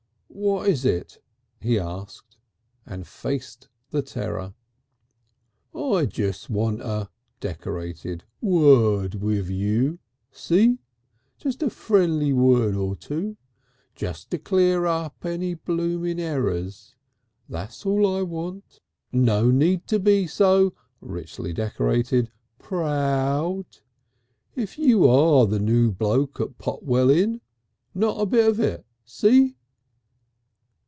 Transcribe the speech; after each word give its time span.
"What 0.33 0.69
is 0.69 0.85
it?" 0.85 1.21
he 1.59 1.77
asked, 1.77 2.37
and 2.85 3.05
faced 3.05 3.67
the 3.89 4.01
terror. 4.01 4.53
"I 5.75 6.05
jest 6.07 6.49
want 6.49 6.81
a 6.81 7.09
(decorated) 7.41 8.23
word 8.39 9.15
wiv 9.15 9.49
you. 9.49 9.99
See? 10.31 10.79
just 11.37 11.61
a 11.61 11.69
friendly 11.69 12.31
word 12.33 12.75
or 12.75 12.95
two. 12.95 13.35
Just 13.93 14.31
to 14.31 14.39
clear 14.39 14.85
up 14.85 15.25
any 15.25 15.53
blooming 15.53 16.19
errors. 16.19 16.95
That's 17.49 17.85
all 17.85 18.07
I 18.07 18.21
want. 18.21 18.79
No 19.11 19.51
need 19.51 19.85
to 19.87 19.99
be 19.99 20.27
so 20.27 20.73
(richly 21.01 21.51
decorated) 21.53 22.31
proud, 22.57 23.65
if 24.55 24.79
you 24.79 25.07
are 25.09 25.45
the 25.45 25.59
noo 25.59 25.91
bloke 25.91 26.39
at 26.39 26.57
Potwell 26.57 27.09
Inn. 27.11 27.41
Not 27.93 28.19
a 28.21 28.25
bit 28.25 28.47
of 28.49 28.59
it. 28.61 28.85
See?" 29.03 29.57